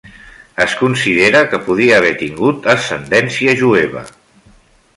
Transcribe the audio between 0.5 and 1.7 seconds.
Es considera que